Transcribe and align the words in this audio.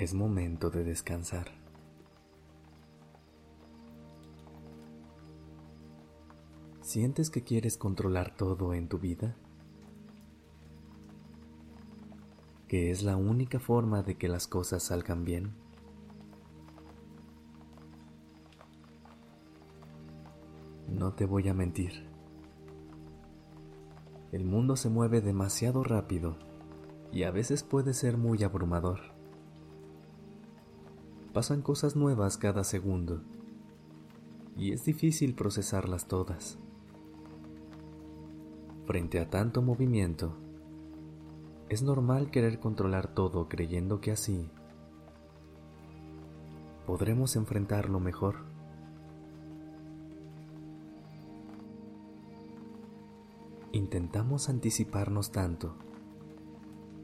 Es 0.00 0.14
momento 0.14 0.70
de 0.70 0.82
descansar. 0.82 1.48
¿Sientes 6.80 7.28
que 7.28 7.44
quieres 7.44 7.76
controlar 7.76 8.34
todo 8.34 8.72
en 8.72 8.88
tu 8.88 8.98
vida? 8.98 9.36
¿Que 12.66 12.90
es 12.90 13.02
la 13.02 13.18
única 13.18 13.60
forma 13.60 14.02
de 14.02 14.16
que 14.16 14.30
las 14.30 14.46
cosas 14.46 14.84
salgan 14.84 15.26
bien? 15.26 15.52
No 20.88 21.12
te 21.12 21.26
voy 21.26 21.46
a 21.50 21.52
mentir. 21.52 22.08
El 24.32 24.46
mundo 24.46 24.76
se 24.76 24.88
mueve 24.88 25.20
demasiado 25.20 25.84
rápido 25.84 26.38
y 27.12 27.24
a 27.24 27.30
veces 27.30 27.62
puede 27.62 27.92
ser 27.92 28.16
muy 28.16 28.42
abrumador. 28.44 29.19
Pasan 31.32 31.62
cosas 31.62 31.94
nuevas 31.94 32.36
cada 32.36 32.64
segundo 32.64 33.20
y 34.56 34.72
es 34.72 34.84
difícil 34.84 35.34
procesarlas 35.34 36.08
todas. 36.08 36.58
Frente 38.86 39.20
a 39.20 39.30
tanto 39.30 39.62
movimiento, 39.62 40.34
es 41.68 41.82
normal 41.82 42.32
querer 42.32 42.58
controlar 42.58 43.14
todo 43.14 43.48
creyendo 43.48 44.00
que 44.00 44.10
así 44.10 44.50
podremos 46.84 47.36
enfrentarlo 47.36 48.00
mejor. 48.00 48.38
Intentamos 53.70 54.48
anticiparnos 54.48 55.30
tanto 55.30 55.76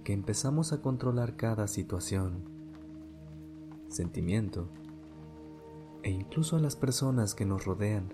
que 0.03 0.13
empezamos 0.13 0.73
a 0.73 0.83
controlar 0.83 1.37
cada 1.37 1.69
situación, 1.69 2.56
sentimiento 3.89 4.69
e 6.03 6.11
incluso 6.11 6.57
a 6.57 6.61
las 6.61 6.77
personas 6.77 7.35
que 7.35 7.45
nos 7.45 7.65
rodean. 7.65 8.13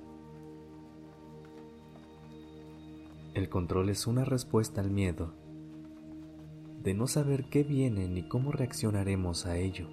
El 3.34 3.48
control 3.48 3.88
es 3.88 4.06
una 4.06 4.24
respuesta 4.24 4.80
al 4.80 4.90
miedo 4.90 5.32
de 6.82 6.94
no 6.94 7.06
saber 7.06 7.44
qué 7.44 7.62
viene 7.62 8.08
ni 8.08 8.26
cómo 8.26 8.50
reaccionaremos 8.50 9.46
a 9.46 9.56
ello. 9.56 9.88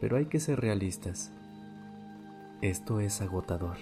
Pero 0.00 0.16
hay 0.16 0.26
que 0.26 0.40
ser 0.40 0.60
realistas. 0.60 1.32
Esto 2.60 3.00
es 3.00 3.20
agotador. 3.20 3.78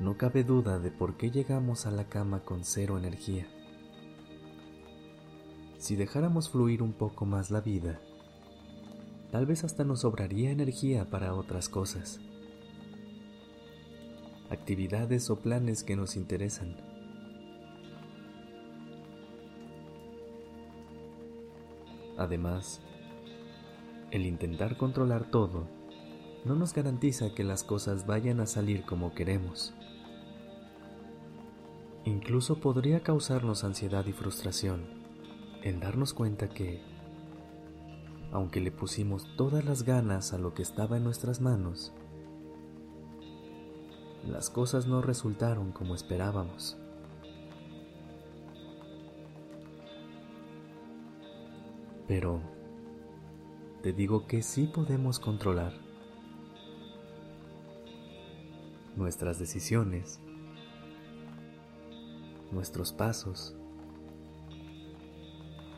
No 0.00 0.18
cabe 0.18 0.44
duda 0.44 0.78
de 0.78 0.90
por 0.90 1.16
qué 1.16 1.30
llegamos 1.30 1.86
a 1.86 1.90
la 1.90 2.04
cama 2.04 2.40
con 2.40 2.64
cero 2.64 2.98
energía. 2.98 3.46
Si 5.84 5.96
dejáramos 5.96 6.48
fluir 6.48 6.82
un 6.82 6.94
poco 6.94 7.26
más 7.26 7.50
la 7.50 7.60
vida, 7.60 8.00
tal 9.30 9.44
vez 9.44 9.64
hasta 9.64 9.84
nos 9.84 10.00
sobraría 10.00 10.50
energía 10.50 11.10
para 11.10 11.34
otras 11.34 11.68
cosas, 11.68 12.20
actividades 14.48 15.28
o 15.28 15.40
planes 15.40 15.84
que 15.84 15.94
nos 15.94 16.16
interesan. 16.16 16.74
Además, 22.16 22.80
el 24.10 24.24
intentar 24.24 24.78
controlar 24.78 25.30
todo 25.30 25.68
no 26.46 26.54
nos 26.54 26.72
garantiza 26.72 27.34
que 27.34 27.44
las 27.44 27.62
cosas 27.62 28.06
vayan 28.06 28.40
a 28.40 28.46
salir 28.46 28.86
como 28.86 29.12
queremos. 29.12 29.74
Incluso 32.06 32.58
podría 32.58 33.02
causarnos 33.02 33.64
ansiedad 33.64 34.06
y 34.06 34.12
frustración 34.12 35.03
el 35.64 35.80
darnos 35.80 36.12
cuenta 36.12 36.50
que, 36.50 36.82
aunque 38.30 38.60
le 38.60 38.70
pusimos 38.70 39.26
todas 39.36 39.64
las 39.64 39.82
ganas 39.82 40.34
a 40.34 40.38
lo 40.38 40.52
que 40.52 40.60
estaba 40.60 40.98
en 40.98 41.04
nuestras 41.04 41.40
manos, 41.40 41.94
las 44.26 44.50
cosas 44.50 44.86
no 44.86 45.00
resultaron 45.00 45.72
como 45.72 45.94
esperábamos. 45.94 46.76
Pero 52.06 52.42
te 53.82 53.94
digo 53.94 54.26
que 54.26 54.42
sí 54.42 54.66
podemos 54.66 55.18
controlar 55.18 55.72
nuestras 58.96 59.38
decisiones, 59.38 60.20
nuestros 62.52 62.92
pasos, 62.92 63.56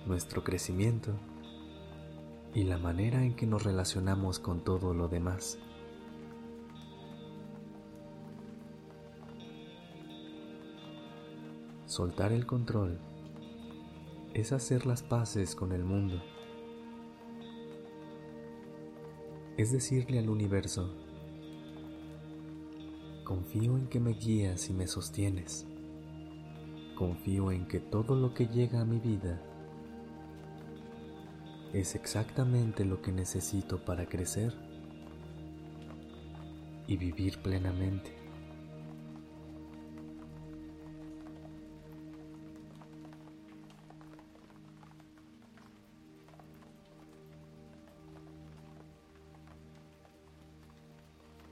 nuestro 0.06 0.44
crecimiento 0.44 1.12
y 2.54 2.64
la 2.64 2.78
manera 2.78 3.22
en 3.22 3.34
que 3.34 3.46
nos 3.46 3.64
relacionamos 3.64 4.38
con 4.38 4.64
todo 4.64 4.94
lo 4.94 5.08
demás. 5.08 5.58
Soltar 11.84 12.32
el 12.32 12.46
control 12.46 12.98
es 14.34 14.52
hacer 14.52 14.86
las 14.86 15.02
paces 15.02 15.54
con 15.54 15.72
el 15.72 15.84
mundo. 15.84 16.22
Es 19.56 19.72
decirle 19.72 20.18
al 20.18 20.28
universo, 20.28 20.90
confío 23.24 23.76
en 23.76 23.86
que 23.88 24.00
me 24.00 24.12
guías 24.12 24.68
y 24.68 24.74
me 24.74 24.86
sostienes. 24.86 25.66
Confío 26.96 27.50
en 27.50 27.66
que 27.66 27.80
todo 27.80 28.14
lo 28.14 28.34
que 28.34 28.46
llega 28.46 28.80
a 28.80 28.84
mi 28.84 28.98
vida 28.98 29.42
es 31.80 31.94
exactamente 31.94 32.86
lo 32.86 33.02
que 33.02 33.12
necesito 33.12 33.84
para 33.84 34.06
crecer 34.06 34.54
y 36.86 36.96
vivir 36.96 37.38
plenamente. 37.42 38.14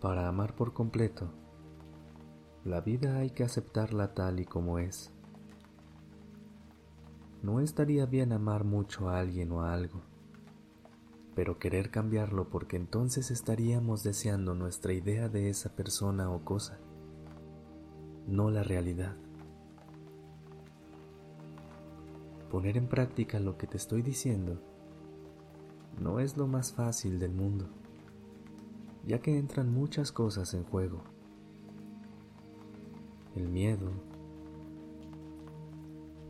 Para 0.01 0.27
amar 0.27 0.57
por 0.57 0.73
completo, 0.73 1.29
la 2.65 2.81
vida 2.81 3.19
hay 3.19 3.29
que 3.29 3.45
aceptarla 3.45 4.15
tal 4.15 4.41
y 4.41 4.47
como 4.47 4.79
es. 4.79 5.13
No 7.43 7.61
estaría 7.61 8.07
bien 8.07 8.33
amar 8.33 8.65
mucho 8.65 9.11
a 9.11 9.19
alguien 9.19 9.53
o 9.53 9.61
a 9.61 9.75
algo, 9.75 10.14
pero 11.35 11.59
querer 11.59 11.91
cambiarlo 11.91 12.49
porque 12.49 12.77
entonces 12.77 13.31
estaríamos 13.31 14.03
deseando 14.03 14.55
nuestra 14.55 14.93
idea 14.93 15.29
de 15.29 15.51
esa 15.51 15.75
persona 15.75 16.31
o 16.31 16.45
cosa, 16.45 16.79
no 18.27 18.51
la 18.51 18.63
realidad. 18.63 19.17
Poner 22.51 22.77
en 22.77 22.87
práctica 22.87 23.41
lo 23.41 23.59
que 23.59 23.67
te 23.67 23.77
estoy 23.77 24.03
diciendo 24.03 24.61
no 25.99 26.21
es 26.21 26.37
lo 26.37 26.47
más 26.47 26.73
fácil 26.73 27.19
del 27.19 27.33
mundo, 27.33 27.67
ya 29.07 29.21
que 29.21 29.37
entran 29.37 29.73
muchas 29.73 30.13
cosas 30.13 30.55
en 30.55 30.65
juego. 30.65 31.03
El 33.35 33.49
miedo, 33.49 33.91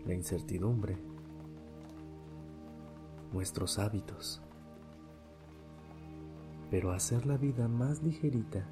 la 0.07 0.15
incertidumbre, 0.15 0.97
nuestros 3.33 3.79
hábitos 3.79 4.44
pero 6.71 6.93
hacer 6.93 7.27
la 7.27 7.37
vida 7.37 7.69
más 7.69 8.03
ligerita 8.03 8.67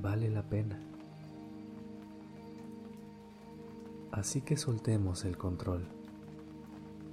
vale 0.00 0.30
la 0.30 0.42
pena. 0.42 0.78
Así 4.12 4.42
que 4.42 4.56
soltemos 4.56 5.24
el 5.24 5.36
control. 5.36 5.88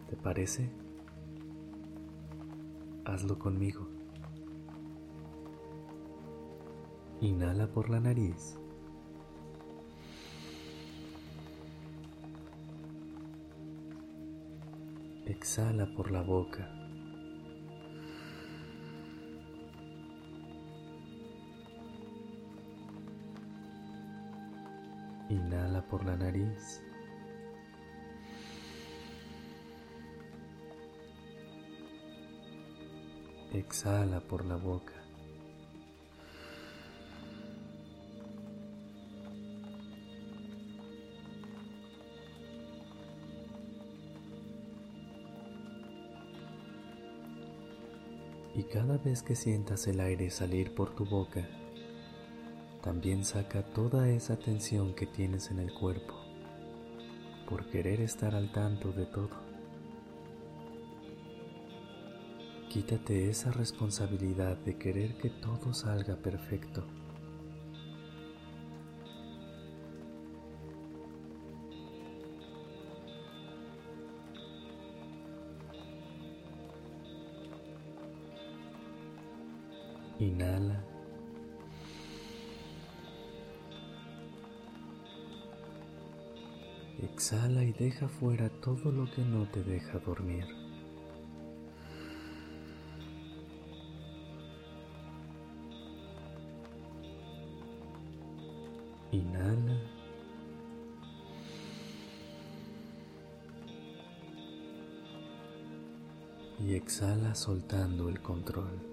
¿Te 0.10 0.16
parece? 0.16 0.70
Hazlo 3.06 3.40
conmigo. 3.40 3.88
Inhala 7.22 7.68
por 7.68 7.90
la 7.90 8.00
nariz. 8.00 8.58
Exhala 15.26 15.94
por 15.96 16.12
la 16.12 16.22
boca. 16.22 16.81
Por 25.92 26.06
la 26.06 26.16
nariz. 26.16 26.82
Exhala 33.54 34.22
por 34.22 34.46
la 34.46 34.56
boca. 34.56 34.94
Y 48.56 48.64
cada 48.64 48.98
vez 48.98 49.24
que 49.24 49.36
sientas 49.36 49.88
el 49.88 50.00
aire 50.00 50.30
salir 50.30 50.74
por 50.74 50.96
tu 50.96 51.06
boca, 51.06 51.48
también 52.82 53.24
saca 53.24 53.64
toda 53.64 54.10
esa 54.10 54.38
tensión 54.38 54.94
que 54.94 55.06
tienes 55.06 55.52
en 55.52 55.60
el 55.60 55.74
cuerpo 55.74 56.16
por 57.48 57.70
querer 57.70 58.00
estar 58.02 58.34
al 58.34 58.52
tanto 58.52 58.92
de 58.94 59.06
todo. 59.06 59.52
Quítate 62.70 63.30
esa 63.30 63.52
responsabilidad 63.52 64.56
de 64.58 64.78
querer 64.78 65.18
que 65.18 65.30
todo 65.30 65.74
salga 65.74 66.16
perfecto. 66.16 66.86
Inhala. 80.20 80.91
Exhala 87.02 87.64
y 87.64 87.74
deja 87.74 88.08
fuera 88.08 88.48
todo 88.62 88.92
lo 88.92 89.10
que 89.12 89.24
no 89.24 89.48
te 89.50 89.64
deja 89.64 89.98
dormir. 90.00 90.46
Inhala. 99.12 99.82
Y 106.60 106.76
exhala 106.76 107.34
soltando 107.34 108.10
el 108.10 108.22
control. 108.22 108.91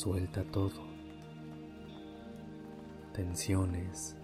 Suelta 0.00 0.44
todo. 0.44 0.80
Tensiones. 3.12 4.16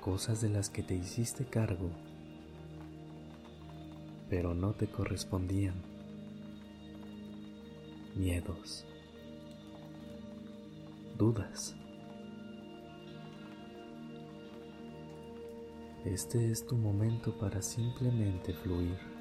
Cosas 0.00 0.40
de 0.40 0.48
las 0.48 0.70
que 0.70 0.84
te 0.84 0.94
hiciste 0.94 1.44
cargo, 1.44 1.90
pero 4.30 4.54
no 4.54 4.74
te 4.74 4.86
correspondían. 4.86 5.74
Miedos. 8.14 8.86
Dudas. 11.16 11.74
Este 16.04 16.52
es 16.52 16.64
tu 16.64 16.76
momento 16.76 17.36
para 17.36 17.60
simplemente 17.60 18.54
fluir 18.54 19.17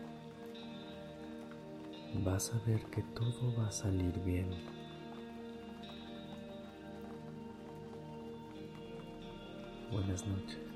vas 2.16 2.54
a 2.54 2.60
ver 2.70 2.84
que 2.86 3.02
todo 3.04 3.56
va 3.58 3.68
a 3.68 3.72
salir 3.72 4.14
bien. 4.24 4.50
Buenas 9.92 10.26
noches. 10.28 10.67